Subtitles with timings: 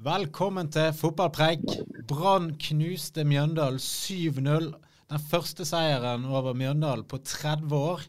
[0.00, 1.64] Velkommen til fotballpreik.
[2.08, 4.70] Brann knuste Mjøndalen 7-0.
[5.10, 8.06] Den første seieren over Mjøndalen på 30 år.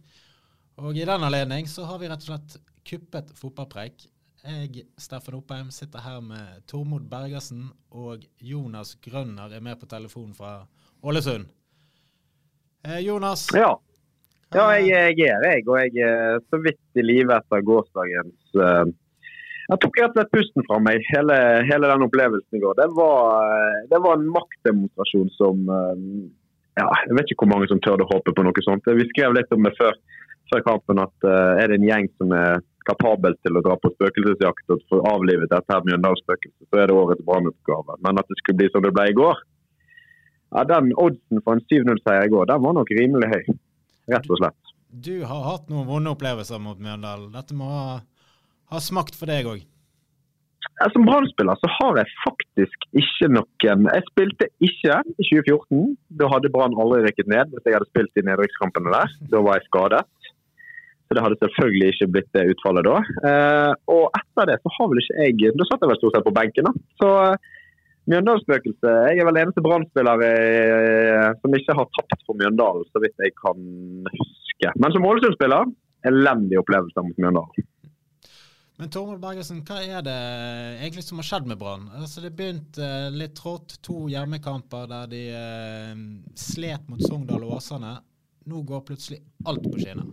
[0.79, 2.55] Og i den anledning så har vi rett og slett
[2.88, 4.05] kuppet fotballpreik.
[4.48, 10.31] Jeg, Steffen Oppheim, sitter her med Tormod Bergersen, og Jonas Grønner er med på telefon
[10.34, 10.62] fra
[11.03, 11.45] Ålesund.
[12.87, 13.76] Eh, Jonas, Ja.
[14.55, 18.85] ja, jeg, jeg er jeg, og jeg er så vidt i live etter gårsdagens eh,
[19.71, 22.75] Jeg tok rett og slett pusten fra meg, hele, hele den opplevelsen i går.
[22.75, 26.01] Det var, eh, det var en maktdemonstrasjon som eh,
[26.79, 28.90] ja, Jeg vet ikke hvor mange som tør å håpe på noe sånt.
[28.99, 29.95] Vi skrev litt om det før,
[30.51, 33.93] før kampen at eh, er det en gjeng som er kapabel til å dra på
[33.93, 37.98] spøkelsesjakt og få avlivet dette her Mjøndalsspøkelset, så er det årets brannoppgave.
[38.04, 39.40] Men at det skulle bli som det ble i går
[40.51, 43.60] ja, Den oddsen for en 7-0-seier i går, den var nok rimelig høy.
[44.12, 44.71] Rett og slett.
[44.91, 47.29] du har hatt noen vonde opplevelser mot Mjøndalen.
[47.32, 48.01] Dette må ha,
[48.71, 49.67] ha smakt for deg òg.
[50.93, 55.93] Som Brann-spiller så har jeg faktisk ikke noen Jeg spilte ikke i 2014.
[56.17, 59.15] Da hadde Brann aldri rykket ned hvis jeg hadde spilt i nedrykkskampene der.
[59.33, 60.01] Da var jeg skadet.
[61.05, 62.97] Så det hadde selvfølgelig ikke blitt det utfallet da.
[63.29, 66.27] Eh, og etter det så har vel ikke jeg Da satt jeg vel stort sett
[66.29, 66.73] på benken, da.
[67.01, 67.49] Så eh,
[68.09, 73.22] Mjøndalsspøkelse Jeg er vel eneste Brann-spiller eh, som ikke har tapt for Mjøndalen, så vidt
[73.22, 73.59] jeg kan
[74.07, 74.73] huske.
[74.79, 75.69] Men som Ålesund-spiller
[76.09, 77.67] elendig opplevelse mot Mjøndalen.
[78.81, 80.13] Men Tormod Bergesen, hva er det
[80.81, 81.84] egentlig som har skjedd med Brann?
[82.00, 86.00] Altså, det begynte eh, litt trått, to hjemmekamper der de eh,
[86.34, 87.91] slet mot Sogndal og Åsane.
[88.50, 90.09] Nå går plutselig alt på skinner.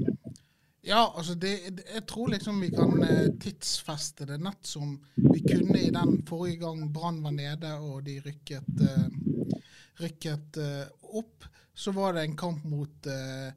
[0.84, 5.81] Ja, altså det, jeg tror liksom vi kan eh, tidsfeste det nett som vi kunne
[5.81, 9.65] i den forrige gang Brann var nede og de rykket, eh,
[10.04, 10.60] rykket
[11.09, 11.48] opp.
[11.72, 13.48] Så var det en kamp mot eh,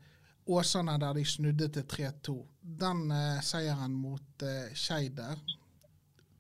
[0.52, 2.38] Åsane der de snudde til 3-2.
[2.62, 5.40] Den eh, seieren mot eh, Skeid der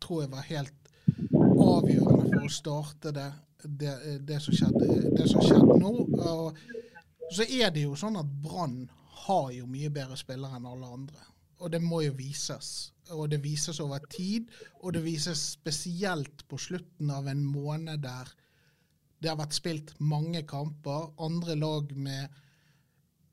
[0.02, 0.90] tror jeg var helt
[1.32, 3.28] avgjørende for å starte det,
[3.64, 3.94] det,
[4.28, 5.92] det, som skjedde, det som skjedde nå.
[6.18, 8.84] Og så er det jo sånn at Brann
[9.28, 11.28] har jo mye bedre spillere enn alle andre.
[11.62, 12.92] Og det må jo vises.
[13.14, 14.50] Og det vises over tid,
[14.82, 18.32] og det vises spesielt på slutten av en måned der
[19.22, 21.12] det har vært spilt mange kamper.
[21.22, 22.42] Andre lag med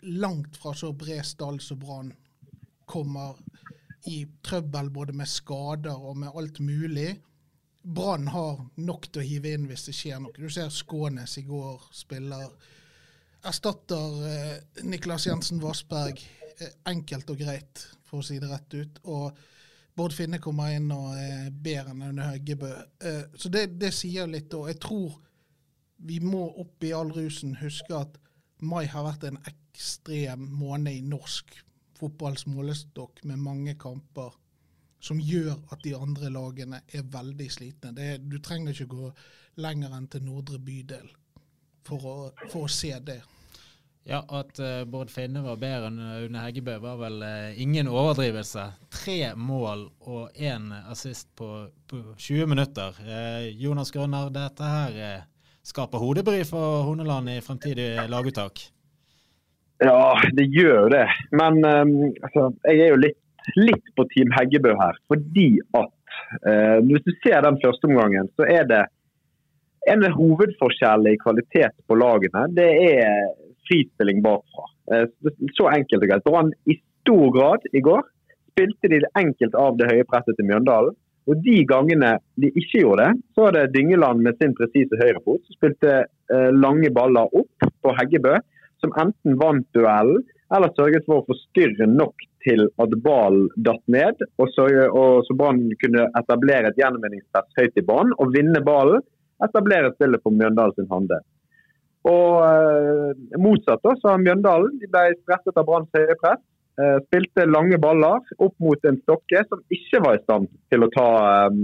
[0.03, 2.13] langt fra så bred stall som Brann
[2.89, 3.37] kommer
[4.09, 7.11] i trøbbel både med skader og med alt mulig.
[7.83, 10.35] Brann har nok til å hive inn hvis det skjer noe.
[10.37, 12.49] Du ser Skånes i går spiller
[13.49, 16.21] erstatter eh, Niklas Jensen Vassberg
[16.59, 19.01] eh, enkelt og greit, for å si det rett ut.
[19.07, 19.39] Og
[19.99, 22.71] Bård Finne kommer inn og er bedre enn Aune Heggebø.
[23.03, 24.55] Eh, så det, det sier litt.
[24.55, 25.19] Og jeg tror
[26.09, 28.19] vi må opp i all rusen huske at
[28.61, 31.57] mai har vært en ekstrem måned i norsk
[31.99, 34.37] fotballs målestokk med mange kamper
[35.03, 37.95] som gjør at de andre lagene er veldig slitne.
[37.95, 39.11] Det, du trenger ikke gå
[39.63, 41.07] lenger enn til Nordre bydel
[41.87, 42.17] for å,
[42.49, 43.21] for å se det.
[44.09, 47.91] Ja, at uh, Bård Finne var bedre enn Aune Une Heggebø, var vel uh, ingen
[47.93, 48.65] overdrivelse.
[48.95, 52.97] Tre mål og én assist på, på 20 minutter.
[53.05, 55.27] Uh, Jonas Grønner, dette her eh,
[55.67, 58.61] skaper hodebry for Horneland i fremtidig laguttak.
[59.79, 61.07] Ja, det gjør det.
[61.31, 61.95] Men um,
[62.27, 63.19] altså, jeg er jo litt,
[63.57, 64.99] litt på Team Heggebø her.
[65.11, 65.93] Fordi at
[66.43, 68.85] uh, hvis du ser den første omgangen, så er det
[69.89, 72.49] en av hovedforskjellene i kvalitet på lagene.
[72.57, 73.31] Det er
[73.69, 74.67] frispilling bakfra.
[74.91, 75.07] Uh,
[75.55, 76.27] så enkelt og greit.
[76.27, 78.03] Brann i stor grad i går
[78.51, 80.97] spilte de enkelt av det høye presset til Mjøndalen.
[81.29, 85.43] Og de gangene de ikke gjorde det, så var det Dyngeland med sin presise høyrefot
[85.45, 88.39] som spilte eh, lange baller opp på Heggebø
[88.81, 90.23] som enten vant duellen
[90.55, 95.37] eller sørget for å forstyrre nok til at ballen datt ned, og, så, og så
[95.37, 99.05] Brann kunne etablere et gjenvinningspress høyt i banen og vinne ballen.
[99.45, 101.21] Etablere spillet på Mjøndalen sin hande.
[102.09, 106.41] Og eh, Motsatt da, så har Mjøndalen de ble stresset av Branns høye press.
[106.79, 110.89] Eh, spilte lange baller opp mot en Stokke som ikke var i stand til å
[110.95, 111.11] ta,
[111.49, 111.57] eh,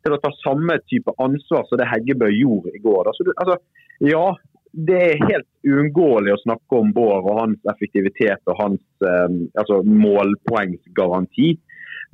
[0.00, 3.10] til å ta samme type ansvar som det Heggebø gjorde i går.
[3.20, 3.58] Du, altså,
[4.00, 4.24] ja,
[4.72, 9.82] det er helt uunngåelig å snakke om Bård og hans effektivitet og hans eh, altså
[9.84, 11.58] målpoengsgaranti.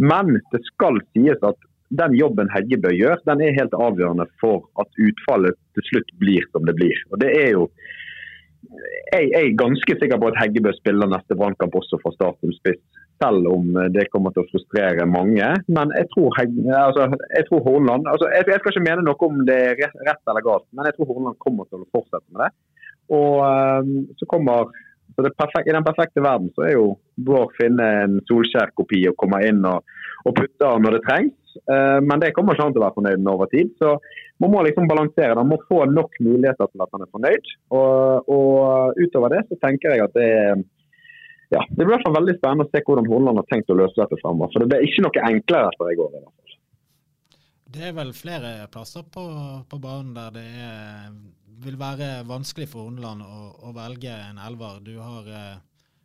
[0.02, 1.70] Men det skal sies at
[2.02, 6.66] den jobben Heggebø gjør, den er helt avgjørende for at utfallet til slutt blir som
[6.66, 6.98] det blir.
[7.14, 7.70] Og det er jo
[8.68, 12.82] jeg, jeg er ganske sikker på at Heggebø spiller neste brannkamp også fra start spiss.
[13.20, 15.48] Selv om det kommer til å frustrere mange.
[15.68, 19.42] Men jeg tror, altså, jeg tror Hornland altså, jeg, jeg, skal ikke mene noe om
[19.48, 22.50] det er rett eller galt, men jeg tror Hornland kommer til å fortsette med det.
[23.10, 24.70] Og um, så kommer
[25.16, 26.86] så perfekt, I den perfekte verden så er jo
[27.20, 29.82] Bård finne en Solskjær-kopi og komme inn og,
[30.24, 31.36] og putte når det trengs.
[31.68, 33.72] Uh, men det kommer ikke han til å være fornøyd med over tid.
[33.80, 33.94] Så
[34.42, 35.38] man må liksom balansere.
[35.38, 37.54] man må få nok muligheter til at han er fornøyd.
[37.76, 40.62] Og, og utover det så tenker jeg at det er
[41.50, 43.76] ja, det blir i hvert fall veldig spennende å se hvordan Horneland har tenkt å
[43.78, 44.52] løse dette fremover.
[44.52, 46.12] For det blir ikke noe enklere etter i går.
[47.70, 49.24] Det er vel flere plasser på,
[49.70, 51.10] på banen der det er,
[51.64, 54.78] vil være vanskelig for Horneland å, å, velge en elver.
[54.86, 55.58] Du har eh,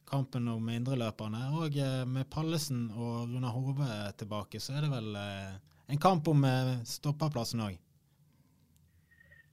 [0.09, 3.87] kampen om indreløperne, og eh, med Pallesen og Runar Hove
[4.19, 5.55] tilbake, så er det vel eh,
[5.93, 7.79] en kamp om eh, stopperplassen òg.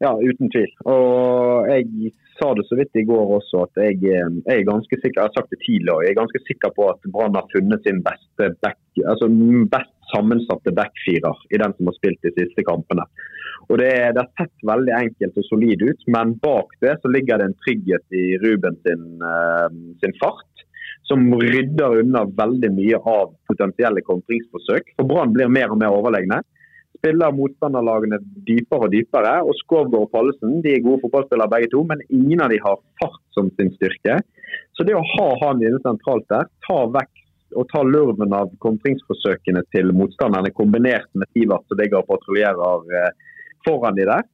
[0.02, 0.70] Ja, uten tvil.
[0.90, 5.20] Og jeg sa det så vidt i går også at jeg, jeg er ganske sikker
[5.20, 8.00] jeg har sagt det tidligere, jeg er ganske sikker på at Brann har funnet sin
[8.02, 9.28] beste back, altså
[9.74, 13.06] best sammensatte backfirer i den som har spilt de siste kampene.
[13.70, 17.40] Og det, det, har sett veldig enkelt og solid ut, men bak det så ligger
[17.40, 19.68] det en trygghet i Ruben sin, uh,
[20.02, 20.48] sin fart.
[21.08, 24.94] Som rydder unna veldig mye av potensielle kontringsforsøk.
[24.96, 26.40] For Brann blir mer og mer overlegne
[27.02, 29.34] spiller motstanderlagene dypere og dypere.
[29.42, 32.78] og Skovgård og Pallesen de er gode fotballspillere begge to, men ingen av de har
[33.02, 34.20] fart som sin styrke.
[34.76, 37.21] Så det å ha han inne sentralt der, ta vekk
[37.56, 43.10] og ta lurven av kontringsforsøkene til motstanderne, kombinert med Sivert som ligger og patruljerer eh,
[43.66, 44.28] foran de der,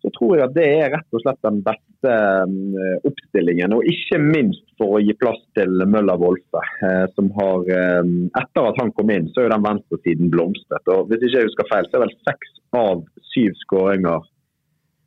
[0.00, 3.74] så tror jeg at det er rett og slett den beste eh, oppstillingen.
[3.76, 8.80] Og ikke minst for å gi plass til Møller Wolfe, eh, som har Etter at
[8.80, 10.92] han kom inn, så er den venstresiden blomstret.
[10.94, 13.04] Og hvis ikke jeg husker feil, så er vel seks av
[13.34, 14.29] syv skåringer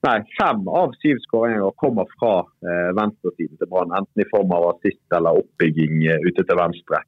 [0.03, 3.93] Nei, fem av syv skåringer kommer fra eh, venstresiden til Brann.
[3.95, 6.99] Enten i form av assist eller oppbygging eh, ute til venstre.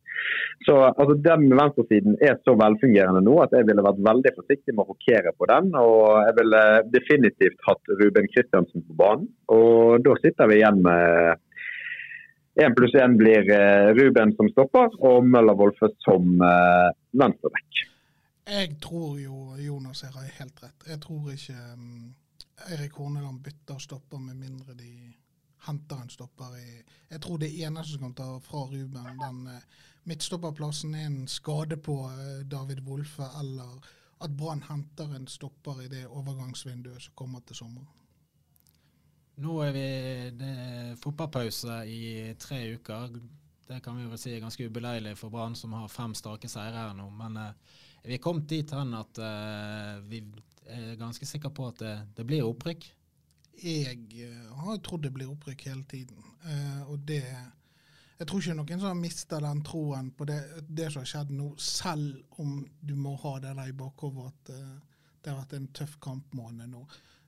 [0.64, 4.86] Så altså, Den venstresiden er så velfungerende nå at jeg ville vært veldig forsiktig med
[4.86, 5.70] å rokere på den.
[5.82, 6.64] Og jeg ville
[6.96, 9.28] definitivt hatt Ruben Kristiansen på banen.
[9.52, 11.44] Og da sitter vi igjen med
[12.64, 17.88] én pluss én blir eh, Ruben som stopper, og Møller Wolfe som eh, venstreback.
[18.56, 20.86] Jeg tror jo Jonas har helt rett.
[20.88, 22.14] Jeg tror ikke um
[22.64, 24.92] Eirik Horneland bytter stopper med mindre de
[25.66, 26.70] henter en stopper i
[27.10, 31.78] Jeg tror det eneste som kan ta fra Ruben den uh, midtstopperplassen, er en skade
[31.78, 33.80] på uh, David Wolfe, eller
[34.22, 37.88] at Brann henter en stopper i det overgangsvinduet som kommer til sommeren.
[39.36, 39.88] Nå er vi
[40.40, 43.18] det er fotballpause i tre uker.
[43.68, 46.86] Det kan vi vel si er ganske ubeleilig for Brann, som har fem strake seire
[46.86, 47.10] her nå.
[47.20, 47.74] Men eh,
[48.06, 49.20] vi er kommet dit hen at
[50.08, 50.22] vi
[50.72, 52.88] er ganske sikker på at det, det blir opprykk?
[53.64, 56.32] Jeg uh, har trodd det blir opprykk hele tiden.
[56.46, 57.24] Uh, og det
[58.16, 61.50] Jeg tror ikke noen som mista den troen på det, det, som har skjedd nå,
[61.60, 64.52] selv om du må ha det der i bakhodet at
[65.26, 66.86] det har vært en tøff kampmåned nå.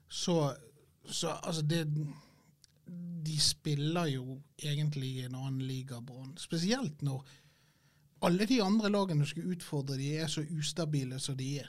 [0.08, 0.54] Så,
[1.04, 1.82] så altså det
[2.88, 6.00] De spiller jo egentlig i en annen liga.
[6.40, 7.26] Spesielt når
[8.24, 11.68] alle de andre lagene som skal utfordre de, er så ustabile som de er.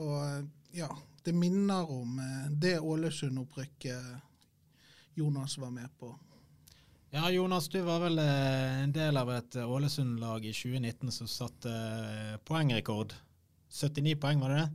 [0.00, 0.88] Og ja,
[1.24, 4.02] det minner om eh, det Ålesund-opprykket
[5.14, 6.14] Jonas var med på.
[7.10, 11.70] Ja, Jonas, du var vel eh, en del av et Ålesund-lag i 2019 som satte
[11.70, 13.12] eh, poengrekord.
[13.70, 14.70] 79 poeng, var det det?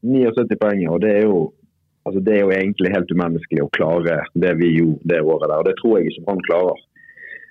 [0.00, 1.40] 79 poeng, og det er jo
[2.08, 5.58] altså det er jo egentlig helt umenneskelig å klare det vi gjorde det året der.
[5.58, 6.84] og Det tror jeg ikke han klarer.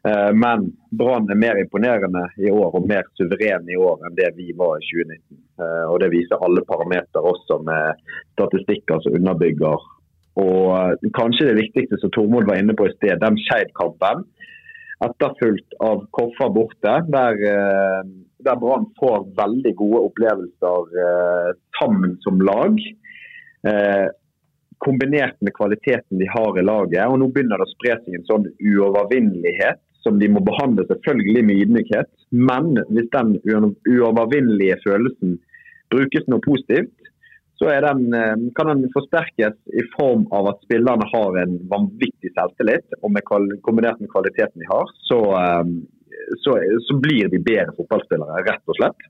[0.08, 4.32] Eh, men Brann er mer imponerende i år og mer suveren i år enn det
[4.38, 5.40] vi var i 2019.
[5.60, 8.04] Eh, og Det viser alle parametere, også med
[8.38, 9.88] statistikker som underbygger.
[10.40, 14.24] Og eh, kanskje det viktigste som Tormod var inne på i sted, den Skeid-kampen.
[15.04, 17.38] Etterfulgt av Koffa borte, der,
[18.44, 22.76] der Brann får veldig gode opplevelser sammen som lag
[24.84, 27.00] kombinert med kvaliteten de har i laget.
[27.08, 29.80] Og nå begynner det å spre seg en sånn uovervinnelighet
[30.10, 32.10] som de må behandle selvfølgelig med ydmykhet.
[32.50, 35.38] Men hvis den uovervinnelige følelsen
[35.94, 36.96] brukes noe positivt,
[37.60, 42.88] så den, eh, kan den forsterkes i form av at spillerne har en vanvittig selvtillit.
[43.04, 43.26] Og med,
[43.68, 45.74] kombinert med kvaliteten de har, så, eh,
[46.44, 46.56] så,
[46.88, 49.10] så blir de bedre fotballspillere, rett og slett.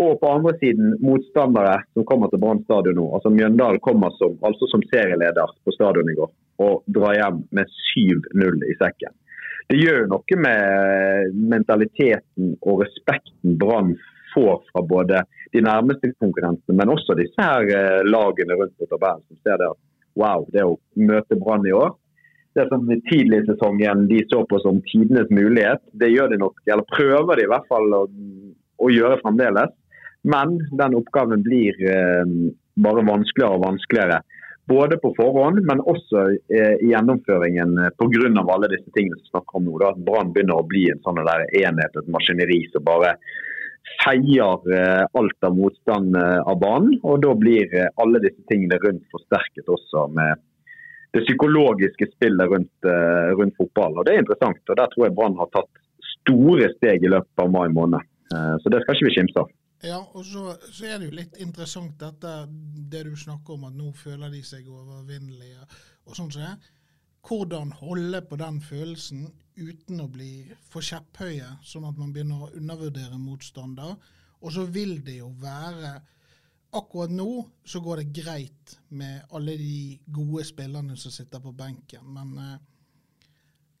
[0.00, 3.06] Og på andre siden motstandere som kommer til Brann stadion nå.
[3.16, 7.72] altså Mjøndalen kommer som, altså som serieleder på stadion i går og drar hjem med
[7.96, 9.12] 7-0 i sekken
[9.70, 13.94] det gjør noe med mentaliteten og respekten Brann
[14.34, 15.22] får fra både
[15.54, 19.70] de nærmeste konkurrentene, men også disse her eh, lagene rundt på tabellen som ser det
[19.70, 19.80] at
[20.18, 21.94] wow, det å møte Brann i år
[22.54, 26.58] det som tidlig i sesongen de så på som tidenes mulighet, det gjør de nok,
[26.66, 28.02] eller prøver de i hvert fall å,
[28.82, 29.76] å gjøre fremdeles.
[30.26, 32.34] Men den oppgaven blir eh,
[32.84, 34.18] bare vanskeligere og vanskeligere.
[34.68, 38.42] Både på forhånd, men også eh, i gjennomføringen eh, pga.
[38.54, 39.78] alle disse tingene som snakker om nå.
[39.80, 43.16] Da, at Brann begynner å bli en sånn der enhet, et maskineri som bare
[44.04, 47.00] feier eh, alt av motstand av banen.
[47.02, 50.38] Og da blir alle disse tingene rundt forsterket også med
[51.16, 52.86] det psykologiske spillet rundt,
[53.34, 53.96] rundt fotball.
[53.98, 54.60] Og Det er interessant.
[54.68, 55.72] og Der tror jeg Brann har tatt
[56.20, 58.06] store steg i løpet av mai måned.
[58.30, 59.50] Så det skal ikke vi kimse av.
[59.82, 62.34] Ja, og så, så, er det jo litt interessant dette
[62.92, 65.64] det du snakker om, at nå føler de seg overvinnelige.
[66.04, 66.76] og sånn som det.
[67.24, 70.32] Hvordan holde på den følelsen uten å bli
[70.72, 73.96] for kjepphøye, sånn at man begynner å undervurdere motstander.
[74.40, 75.98] Og så vil det jo være
[76.76, 77.28] akkurat nå
[77.66, 82.58] så går det greit med alle de gode spillerne som sitter på benken, men eh,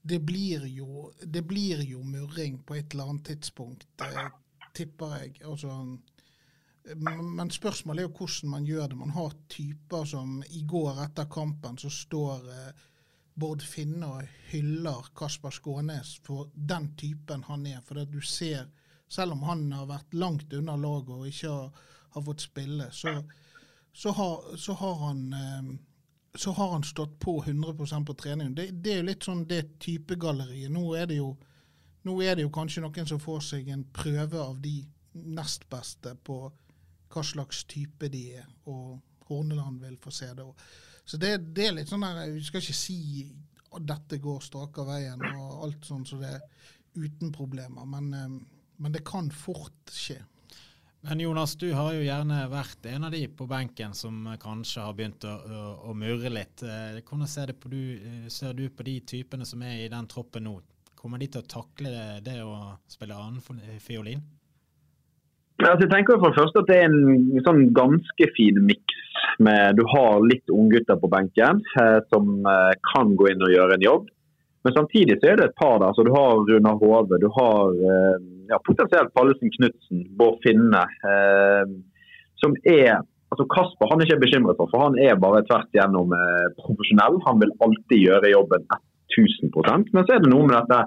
[0.02, 4.30] det blir jo det blir jo murring på et eller annet tidspunkt, eh,
[4.74, 5.40] tipper jeg.
[5.44, 5.76] Altså,
[6.96, 9.00] men spørsmålet er jo hvordan man gjør det.
[9.00, 12.86] Man har typer som i går etter kampen så står eh,
[13.40, 17.80] Bård Finne og hyller Kasper Skånes for den typen han er.
[17.86, 18.66] For du ser,
[19.08, 23.22] selv om han har vært langt unna laget og ikke har har fått spille, så,
[23.92, 25.76] så, har, så har, han eh,
[26.34, 28.54] så har han stått på 100% på trening.
[28.54, 30.72] Det, det, er jo litt sånn det typegalleriet.
[30.72, 31.34] Nå er det, jo,
[32.06, 34.78] nå er det jo kanskje noen som får seg en prøve av de
[35.36, 36.42] nest beste på
[37.10, 40.46] hva slags type de er, og Horneland vil få se det.
[41.04, 43.00] Så det, det er litt sånn der, Vi skal ikke si
[43.70, 46.44] at dette går straka veien og alt sånn så det er
[46.98, 48.36] uten problemer, men, eh,
[48.82, 50.20] men det kan fort skje.
[51.00, 54.96] Men Jonas, du har jo gjerne vært en av de på benken som kanskje har
[54.98, 56.60] begynt å, å, å murre litt.
[56.60, 60.44] Eh, hvordan ser, du, eh, ser, du på de typene som er i den troppen
[60.44, 60.58] nå?
[61.00, 64.20] Kommer de til å takle det, det å spille annen fiolin?
[65.60, 68.98] Altså, jeg tenker for det første at det er en sånn ganske fin miks.
[69.76, 73.84] Du har litt unggutter på benken eh, som eh, kan gå inn og gjøre en
[73.84, 74.08] jobb.
[74.64, 75.94] Men samtidig så er det et par der.
[75.96, 80.84] så Du har Runar Hove, du har eh, ja, potensielt Pallesen Knutsen, Bård Finne.
[82.40, 86.12] Som er altså Kasper han er ikke bekymret for, for han er bare tvert igjennom
[86.60, 87.20] profesjonell.
[87.28, 88.68] Han vil alltid gjøre jobben
[89.16, 89.52] 1000
[89.92, 90.80] Men så er det noe med dette,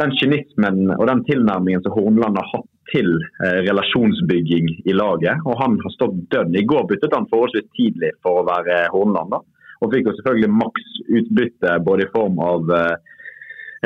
[0.00, 3.10] den kynismen og den tilnærmingen som Hornland har hatt til
[3.44, 5.42] eh, relasjonsbygging i laget.
[5.46, 6.56] Og han har stått dønn.
[6.56, 9.38] I går byttet han forholdsvis tidlig for å være Hornland.
[9.80, 12.96] og fikk jo selvfølgelig maks utbytte både i form av eh,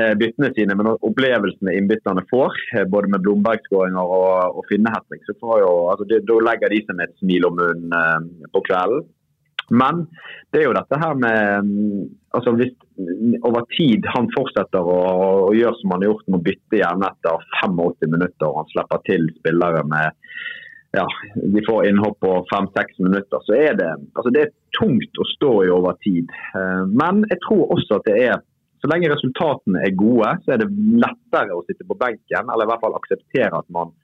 [0.00, 2.56] eh, byttene sine, men opplevelsene innbytterne får.
[2.76, 5.26] Eh, både med Blomberg-skåringer og, og Finne-hattrick.
[5.28, 9.06] Så altså, da legger de seg med et smil om munnen eh, på kvelden.
[9.70, 10.04] Men
[10.52, 11.70] det er jo dette her med
[12.34, 12.74] altså Hvis
[13.46, 14.98] over tid han fortsetter å,
[15.48, 18.72] å gjøre som han har gjort med å bytte gjerne etter 85 minutter, og han
[18.72, 20.24] slipper til spillere med
[20.94, 21.04] ja,
[21.34, 25.52] de får innhopp på fem-seks minutter, så er det, altså det er tungt å stå
[25.66, 26.30] i over tid.
[26.54, 28.36] Eh, men jeg tror også at det er
[28.84, 30.68] så lenge resultatene er gode, så er det
[31.00, 33.94] lettere å sitte på benken, eller i hvert fall akseptere at man,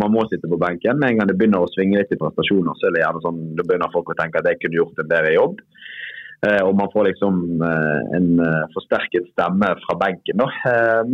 [0.00, 1.00] man må sitte på benken.
[1.00, 3.44] Med en gang det begynner å svinge litt i prestasjoner, så er det gjerne sånn,
[3.58, 5.62] da begynner folk å tenke at jeg kunne gjort en bedre jobb.
[6.44, 10.44] Eh, og man får liksom eh, en eh, forsterket stemme fra benken.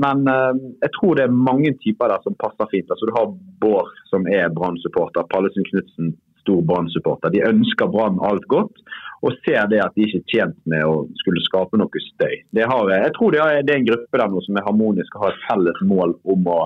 [0.02, 2.90] Men jeg tror det er mange typer der som passer fint.
[2.90, 3.30] Altså, du har
[3.62, 5.28] Bård som er Brann-supporter.
[5.30, 6.12] Pallesen Knutsen,
[6.42, 7.32] stor Brann-supporter.
[7.34, 8.82] De ønsker Brann alt godt
[9.22, 12.40] og ser det at de ikke er tjent med å skulle skape noe støy.
[12.58, 15.44] Har, jeg tror det er, en gruppe der nå som er harmonisk og har et
[15.46, 16.56] felles mål om å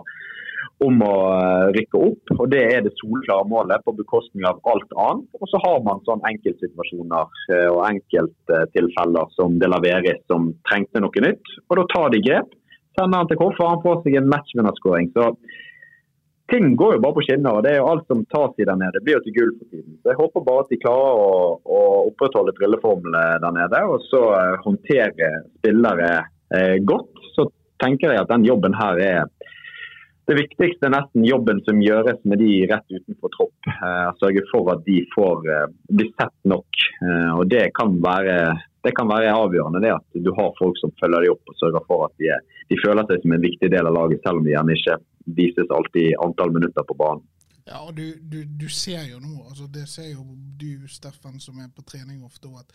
[0.84, 2.32] om å eh, rykke opp.
[2.36, 5.28] og Det er det soleklare målet på bekostning av alt annet.
[5.40, 11.24] Og så har man sånn enkeltsituasjoner eh, og enkelttilfeller som De Laveris som trengte noe
[11.24, 11.54] nytt.
[11.68, 12.52] og Da tar de grep.
[12.96, 15.10] Sender han til Koff og han får seg en matchvinnerskåring.
[15.16, 15.30] Så
[16.52, 17.56] ting går jo bare på skinner.
[17.56, 19.72] og det er jo Alt som tas i der nede, blir jo til gull for
[19.72, 19.98] tiden.
[20.00, 21.32] Så Jeg håper bare at de klarer å,
[21.64, 26.12] å opprettholde brilleformelen der nede, og så eh, håndtere spillere
[26.52, 27.12] eh, godt.
[27.32, 27.48] Så
[27.82, 29.52] tenker jeg at den jobben her er
[30.26, 33.68] det viktigste er nesten jobben som gjøres med de rett utenfor tropp.
[33.70, 35.68] Eh, sørge for at de får eh,
[35.98, 36.80] bli sett nok.
[37.06, 40.94] Eh, og Det kan være, det kan være avgjørende det at du har folk som
[40.98, 42.34] følger dem opp og sørger for at de,
[42.72, 44.98] de, føler seg som en viktig del av laget, selv om de gjerne ikke
[45.38, 47.22] vises alltid antall minutter på banen.
[47.66, 50.22] Ja, og du, du, du ser jo nå, altså det ser jo
[50.58, 52.70] du Steffen som er på trening ofte, at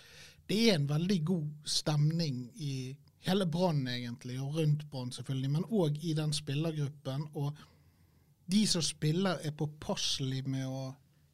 [0.51, 2.74] det er en veldig god stemning i
[3.27, 7.27] hele Brann, egentlig, og rundt Brann, selvfølgelig, men òg i den spillergruppen.
[7.33, 7.57] og
[8.51, 10.89] de som spiller, er påpasselige med å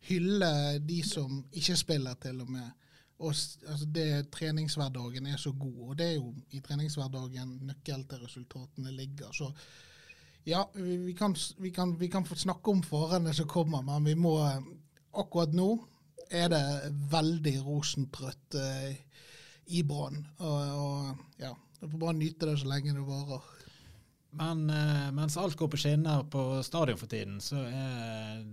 [0.07, 2.67] hylle de som ikke spiller, til og med.
[3.17, 8.21] Og altså det Treningshverdagen er så god, og det er jo i treningshverdagen nøkkel til
[8.21, 9.31] resultatene ligger.
[9.33, 9.49] Så
[10.45, 14.15] ja, vi, kan, vi, kan, vi kan få snakke om farene som kommer, men vi
[14.15, 14.61] må eh,
[15.17, 15.71] Akkurat nå
[16.29, 16.59] er det
[17.09, 18.99] veldig rosentrøtt eh,
[19.73, 20.19] i Brann.
[20.37, 21.26] Og, og
[21.97, 23.53] får bare nyte det så lenge det varer.
[24.37, 28.43] Men eh, mens alt går på skinner på stadion for tiden, så er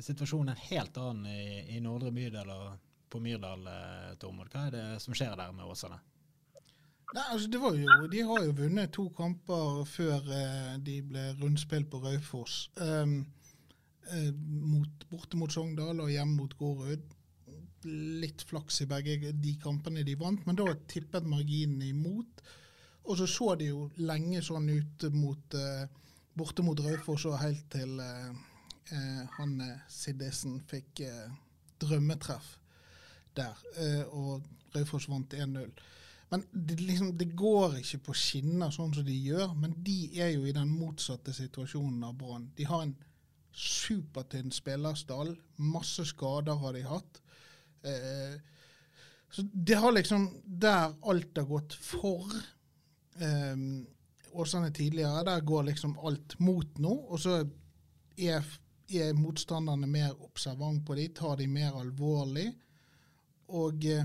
[0.00, 2.78] situasjonen en helt annen i, i Nordre bydel og
[3.10, 4.48] på Myrdal, eh, Tormod.
[4.52, 5.98] Hva er det som skjer der med Åsane?
[7.10, 11.24] Nei, altså det var jo, De har jo vunnet to kamper før eh, de ble
[11.40, 12.68] rundspilt på Raufoss.
[12.78, 13.24] Um,
[14.14, 14.30] eh,
[14.62, 17.16] mot, borte mot Sogndal og hjemme mot Gårud.
[18.22, 22.44] Litt flaks i begge de kampene de vant, men da tippet marginen imot.
[23.04, 25.86] Og så så det jo lenge sånn ut mot, eh,
[26.36, 28.30] borte mot Raufoss og helt til eh,
[28.92, 29.56] eh, han
[29.88, 31.02] Siddisen fikk
[31.80, 32.58] drømmetreff
[33.34, 33.56] der.
[34.12, 35.72] Og Raufoss vant 1-0.
[36.30, 40.34] Men det, liksom, det går ikke på skinner sånn som de gjør, men de er
[40.36, 42.50] jo i den motsatte situasjonen av Brann.
[42.54, 42.94] De har en
[43.50, 47.20] supertynn spillerstall, masse skader har de hatt.
[47.82, 48.38] Eh,
[49.30, 52.26] så det har liksom Der alt har gått for
[53.22, 53.64] eh,
[54.32, 56.92] Åsane tidligere, der går liksom alt mot nå.
[57.10, 57.40] Og så
[58.18, 58.46] er,
[58.94, 62.46] er motstanderne mer observant på de, tar de mer alvorlig.
[63.48, 64.04] Og eh,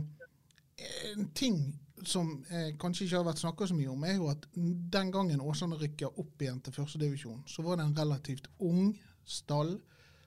[1.11, 1.59] en ting
[2.05, 5.41] som eh, kanskje ikke har vært snakka så mye om, er jo at den gangen
[5.41, 8.95] Åsane rykka opp igjen til førstedivisjon, så var det en relativt ung
[9.25, 9.77] stall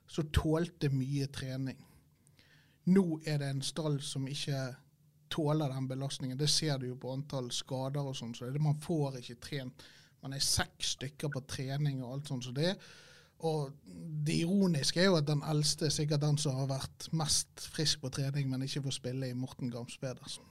[0.09, 1.79] som tålte mye trening.
[2.89, 4.57] Nå er det en stall som ikke
[5.33, 6.39] tåler den belastningen.
[6.39, 8.35] Det ser du jo på antall skader og sånn.
[8.37, 9.87] Så man får ikke trent.
[10.25, 12.75] Man er seks stykker på trening og alt sånt som det.
[13.47, 13.71] Og
[14.27, 18.03] det ironiske er jo at den eldste er sikkert den som har vært mest frisk
[18.03, 20.47] på trening, men ikke får spille i Morten Gams Pedersen.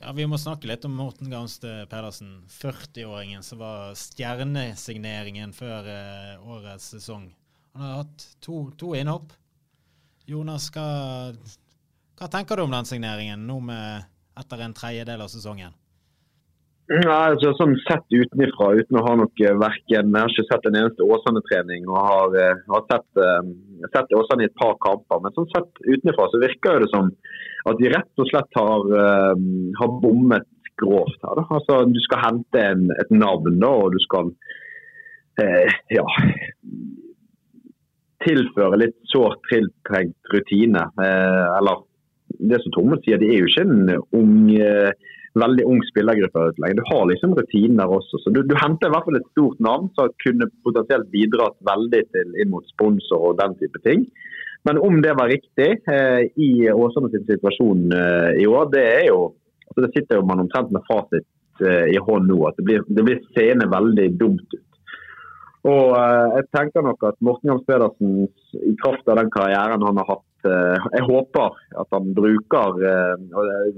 [0.00, 6.48] Ja, Vi må snakke litt om Morten Gamste Pedersen, 40-åringen som var stjernesigneringen før eh,
[6.56, 7.30] årets sesong.
[7.76, 9.32] Han har hatt to, to innhopp.
[10.28, 11.32] Jonas, hva,
[12.16, 14.06] hva tenker du om den signeringen nå med,
[14.40, 15.74] etter en tredjedel av sesongen?
[16.86, 20.76] Nei, altså sånn Sett utenfra, uten å ha noe verken Jeg har ikke sett en
[20.78, 25.18] eneste Åsane-trening og har, eh, har sett, uh, sett Åsane i et par kamper.
[25.24, 27.10] Men sånn sett utenfra så virker det som
[27.66, 29.34] at de rett og slett har, uh,
[29.80, 30.46] har bommet
[30.78, 31.40] grovt her.
[31.40, 31.46] Da.
[31.58, 34.30] Altså, du skal hente en, et navn, da, og du skal
[35.42, 36.06] uh, ja,
[38.22, 40.86] tilføre litt sårt tiltrengt rutine.
[41.02, 41.82] Eller
[42.38, 44.92] det som Tormod sier, de er jo ikke en ung eh,
[45.36, 46.46] veldig ung spillergruppe.
[46.56, 48.20] Du har liksom rutiner også.
[48.22, 52.02] Så du, du henter i hvert fall et stort navn som kunne potensielt bidratt veldig
[52.14, 54.06] til inn mot sponsor og den type ting.
[54.66, 59.04] Men om det var riktig eh, i Åsane sin situasjon eh, i år, det er
[59.12, 59.20] jo
[59.66, 61.26] altså Det sitter jo man omtrent med fasit
[61.66, 62.38] eh, i hånd nå.
[62.48, 64.62] at Det blir, det blir seende veldig dumt ut.
[65.66, 68.28] Og eh, jeg tenker nok at Morten Jams Pedersen,
[68.62, 73.72] i kraft av den karrieren han har hatt eh, Jeg håper at han bruker eh,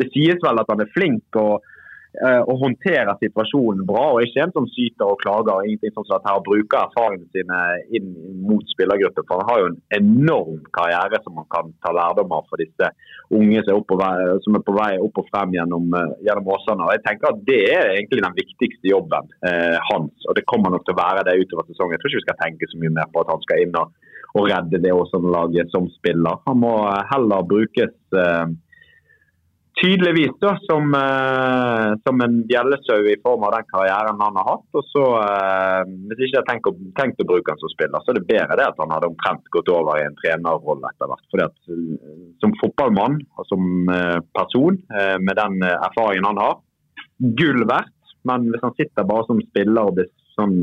[0.00, 1.64] det, sies vel at han er flink og,
[2.20, 5.64] eh, og håndterer situasjonen bra, og ikke en som syter og klager.
[5.64, 7.60] ingenting sånn at her Bruker erfaringene sine
[7.98, 8.12] inn
[8.48, 9.26] mot spillergruppen.
[9.28, 12.92] For han har jo en enorm karriere som man kan ta lærdom av for disse
[13.32, 16.52] unge som er, på vei, som er på vei opp og frem gjennom, eh, gjennom
[16.54, 16.86] Åsane.
[16.86, 20.70] Og jeg tenker at Det er egentlig den viktigste jobben eh, hans, og det kommer
[20.72, 21.96] nok til å være det utover sesongen.
[21.96, 23.92] Jeg tror ikke vi skal tenke så mye mer på at han skal inn og,
[24.32, 26.40] og redde det Åsane-laget som spiller.
[26.48, 28.52] Han må eh, heller brukes eh,
[29.80, 34.68] tydeligvis da, som, eh, som en bjellesau i form av den karrieren han har hatt.
[34.78, 38.20] Og så, eh, Hvis ikke jeg tenker, tenkt å bruke han som spiller, så er
[38.20, 41.26] det bedre det at han hadde omtrent gått over i en trenerrolle etter hvert.
[41.30, 44.78] Fordi at eh, Som fotballmann og som eh, person,
[45.20, 46.56] med den erfaringen han har,
[47.38, 47.94] gull verdt.
[48.24, 50.62] Men hvis han sitter bare som spiller og blir sånn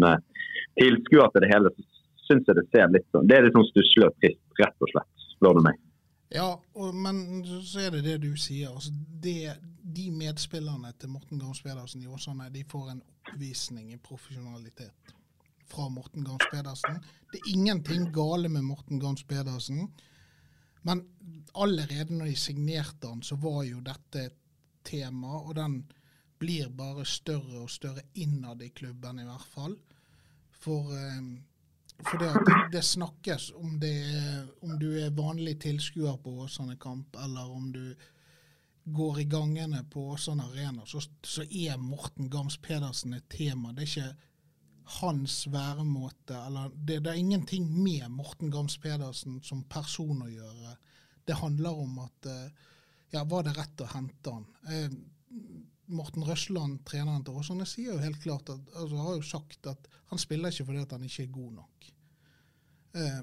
[0.80, 1.99] tilskuer til det hele, så
[2.30, 4.92] syns jeg det ser litt sånn Det er litt sånn stusslig og trist, rett og
[4.94, 5.86] slett, spør du meg.
[6.30, 8.70] Ja, og, men så er det det du sier.
[8.70, 14.02] Altså det, de medspillerne til Morten Gams Pedersen i Åsane de får en oppvisning i
[14.04, 15.16] profesjonalitet
[15.70, 17.02] fra Morten Gams Pedersen.
[17.32, 19.90] Det er ingenting gale med Morten Gams Pedersen,
[20.86, 21.04] men
[21.54, 24.38] allerede når de signerte han, så var jo dette et
[24.86, 25.82] tema, og den
[26.40, 29.76] blir bare større og større innad i klubben i hvert fall.
[30.60, 31.20] For eh,
[32.06, 32.30] for det,
[32.72, 33.96] det, snakkes om, det,
[34.62, 37.96] om du er vanlig tilskuer på Åsane kamp, eller om du
[38.90, 43.74] går i gangene på Åsane arena, så, så er Morten Gams Pedersen et tema.
[43.74, 44.16] Det er ikke
[45.00, 50.74] hans væremåte eller det, det er ingenting med Morten Gams Pedersen som person å gjøre.
[51.28, 52.48] Det handler om at eh,
[53.14, 54.48] ja, var det rett å hente han?
[55.90, 59.68] Eh, Morten Røsland, treneren til Åsane, sier jo helt klart at, altså, har jo sagt
[59.68, 61.90] at han spiller ikke fordi han ikke er god nok.
[62.94, 63.22] Eh,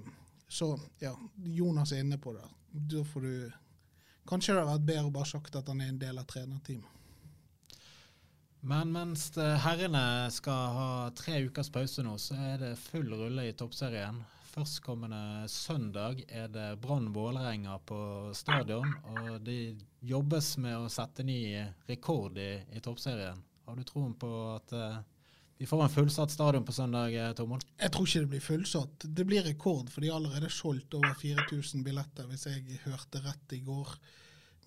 [0.48, 2.44] så ja, Jonas er inne på det.
[2.72, 3.52] Da får du
[4.26, 6.90] Kanskje det hadde vært bedre å bare sagt at han er en del av trenerteamet.
[8.66, 9.28] Men mens
[9.62, 14.18] herrene skal ha tre ukers pause nå, så er det full rulle i toppserien.
[14.56, 17.98] Førstkommende søndag er det Brann Vålerenga på
[18.32, 21.42] stadion, og det jobbes med å sette ny
[21.84, 23.42] rekord i, i toppserien.
[23.66, 24.94] Har du troen på at uh,
[25.60, 27.66] vi får en fullsatt stadion på søndag, eh, Tormod?
[27.76, 29.06] Jeg tror ikke det blir fullsatt.
[29.18, 33.56] Det blir rekord, for de har allerede solgt over 4000 billetter, hvis jeg hørte rett
[33.58, 33.92] i går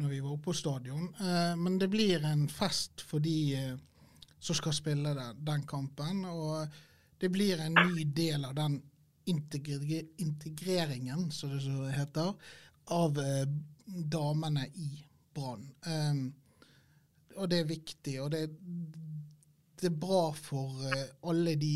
[0.03, 1.09] når vi var oppe på stadion.
[1.17, 3.73] Eh, men det blir en fest for de eh,
[4.37, 5.17] som skal spille
[5.49, 6.21] den kampen.
[6.29, 6.79] Og
[7.17, 8.77] det blir en ny del av den
[9.29, 12.33] integreringen, som det så heter,
[12.95, 13.19] av
[13.85, 14.89] damene i
[15.35, 15.69] Brann.
[17.37, 18.15] Og det er viktig.
[18.21, 18.41] og det,
[19.79, 21.73] det er bra for uh, alle de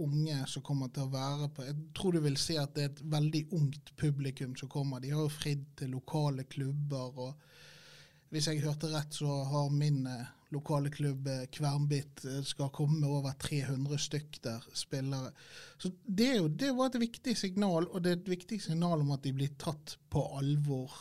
[0.00, 2.92] unge som kommer til å være på Jeg tror du vil si at det er
[2.92, 5.02] et veldig ungt publikum som kommer.
[5.02, 7.18] De har jo fridd til lokale klubber.
[7.26, 13.00] og Hvis jeg hørte rett, så har min uh, lokale klubb uh, Kvernbit skal komme
[13.02, 15.32] med over 300 stykk der, spillere.
[15.78, 19.14] Så det, jo, det var et viktig signal, og det er et viktig signal om
[19.14, 20.94] at de blir tatt på alvor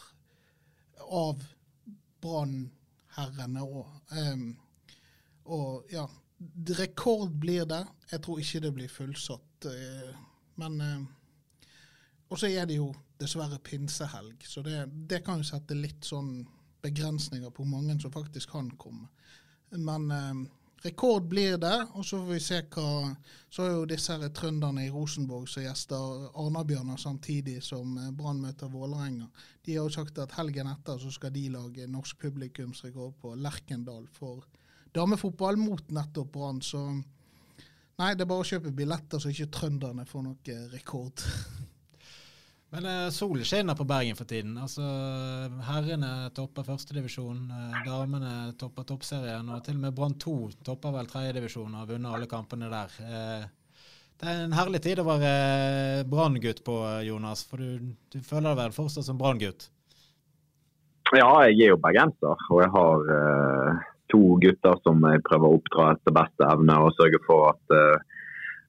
[1.10, 1.44] av
[2.22, 3.94] brannherrene òg.
[4.14, 4.50] Um,
[5.50, 6.06] og ja,
[6.80, 7.86] Rekord blir det.
[8.12, 9.66] Jeg tror ikke det blir fullsatt.
[9.66, 10.12] Eh,
[10.62, 11.00] men eh,
[12.30, 16.46] Og så er det jo dessverre pinsehelg, så det, det, kan jo sette litt sånn
[16.82, 19.08] begrensninger på hvor mange som faktisk kan komme.
[19.72, 20.46] Men eh,
[20.84, 23.16] rekord blir det, og så får vi se hva
[23.50, 28.70] Så er jo disse her trønderne i Rosenborg som gjester Arna-Bjørnar samtidig som Brann møter
[28.70, 29.28] Vålerenga.
[29.66, 34.08] De har jo sagt at helgen etter så skal de lage norsk publikumsrekord på Lerkendal
[34.14, 34.46] for
[34.96, 36.62] damefotball mot nettopp Brann.
[36.62, 41.26] Så nei, det er bare å kjøpe billetter så ikke trønderne får noe rekord.
[42.70, 44.58] Men uh, solen skinner på Bergen for tiden.
[44.62, 44.84] Altså,
[45.66, 50.36] Herrene topper førstedivisjon, uh, damene topper toppserien, og til og med Brann 2
[50.68, 52.94] topper vel tredjedivisjon og har vunnet alle kampene der.
[53.02, 53.48] Uh,
[54.20, 56.74] det er en herlig tid å være eh, Brann-gutt på,
[57.08, 59.70] Jonas, for du, du føler deg vel fortsatt som Brann-gutt?
[61.16, 65.62] Ja, jeg er jo bergenser, og jeg har uh, to gutter som jeg prøver å
[65.62, 67.78] oppdra etter beste evne og sørge for at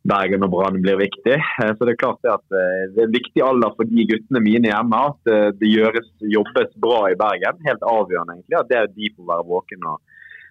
[0.08, 1.36] Bergen og Brann blir viktig.
[1.60, 4.42] Uh, så Det er klart at uh, det er en viktig alder for de guttene
[4.44, 7.60] mine hjemme at det gjøres, jobbes bra i Bergen.
[7.66, 10.00] Helt avgjørende egentlig at det er de får være våkne og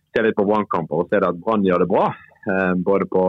[0.09, 2.09] se litt på Brannkamper og se at Brann gjør det bra.
[2.85, 3.23] både på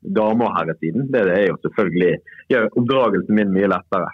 [0.00, 1.04] dame- og herresiden.
[1.12, 2.14] Det er jo selvfølgelig
[2.50, 4.08] gjør oppdragelsen min mye lettere.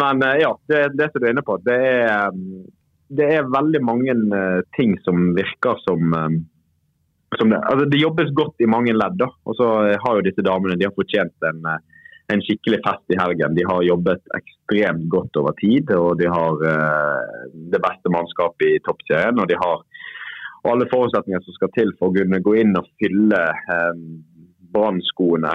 [0.00, 2.64] Men ja, det, det som du er inne på, det er um,
[3.14, 4.14] det er veldig mange
[4.76, 6.14] ting som virker som
[7.40, 9.18] det, altså det, jobbes godt i mange ledd.
[9.20, 9.28] Da.
[9.48, 9.68] Og så
[10.04, 11.64] har jo disse damene de har fortjent en,
[12.32, 13.56] en, skikkelig fest i helgen.
[13.58, 15.90] De har jobbet ekstremt godt over tid.
[15.96, 19.40] og De har uh, det beste mannskapet i toppserien.
[19.40, 19.82] Og de har
[20.70, 24.04] alle forutsetninger som skal til for å kunne gå inn og fylle um,
[24.74, 25.50] Brann-skoene.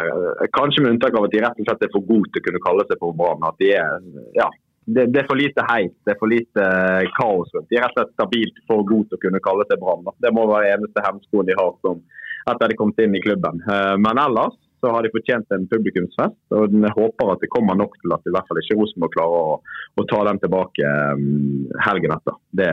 [0.55, 2.65] Kanskje med unntak av at de rett og slett er for gode til å kunne
[2.65, 3.47] kalle seg for Brann.
[3.47, 3.97] At de er
[4.37, 4.47] ja,
[4.95, 7.51] det, det, er for lite heit, det er for lite eh, kaos.
[7.69, 10.07] De er rett og slett stabilt for gode til å kunne kalle seg Brann.
[10.23, 12.01] Det må være eneste hemskoen de har som
[12.49, 13.61] etter de kommet inn i klubben.
[13.69, 16.39] Eh, men ellers så har de fortjent en publikumsfest.
[16.55, 19.49] og Jeg håper at det kommer nok til at i hvert fall ikke Rosenborg klarer
[19.49, 19.57] å,
[19.99, 22.37] å, ta den tilbake um, helgen etter.
[22.55, 22.69] Det,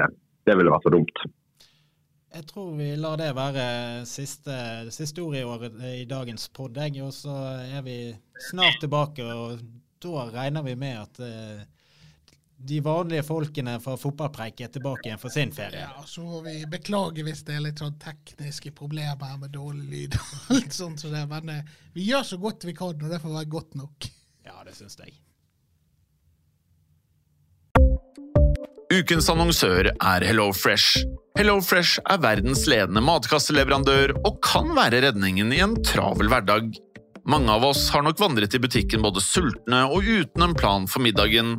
[0.46, 1.24] det ville vært for dumt.
[2.36, 3.66] Jeg tror vi lar det være
[4.06, 4.54] siste,
[4.94, 5.66] siste ord i, år,
[5.98, 6.78] i dagens podd.
[6.78, 7.98] Og så er vi
[8.52, 9.58] snart tilbake, og
[10.04, 11.22] da regner vi med at
[12.56, 15.84] de vanlige folkene fra fotballpreik er tilbake igjen for sin ferie.
[15.84, 19.86] Ja, så får vi beklage hvis det er litt sånn tekniske problemer her med dårlig
[19.90, 20.16] lyd.
[20.16, 23.20] og alt sånt som det, Men eh, vi gjør så godt vi kan, og det
[23.22, 24.08] får være godt nok.
[24.46, 25.18] Ja, det syns jeg.
[28.96, 31.04] Ukens annonsør er HelloFresh.
[31.36, 36.70] HelloFresh er verdens ledende matkasseleverandør og kan være redningen i en travel hverdag.
[37.26, 41.02] Mange av oss har nok vandret i butikken både sultne og uten en plan for
[41.02, 41.58] middagen,